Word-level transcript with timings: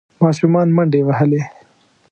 ماشومان 0.21 0.67
منډې 0.75 1.01
وهلې. 1.07 1.41